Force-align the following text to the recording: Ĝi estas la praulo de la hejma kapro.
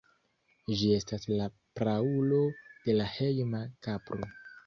Ĝi 0.77 0.87
estas 0.93 1.27
la 1.33 1.49
praulo 1.81 2.41
de 2.87 2.95
la 3.01 3.07
hejma 3.17 3.61
kapro. 3.89 4.31